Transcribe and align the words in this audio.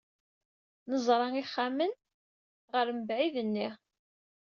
Neẓra 0.89 1.27
ixxamen 1.41 1.91
ɣer 2.73 2.87
mebɛid-nni. 2.97 3.69